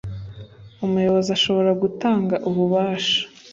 [0.85, 3.19] umuyobozi ashobora gutanga ububasha